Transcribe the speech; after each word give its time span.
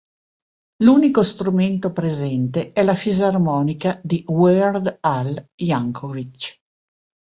L'unico 0.77 1.21
strumento 1.21 1.93
presente 1.93 2.71
è 2.73 2.81
la 2.81 2.95
fisarmonica 2.95 4.01
di 4.03 4.23
"Weird 4.25 4.97
Al" 4.99 5.47
Yankovic. 5.55 6.59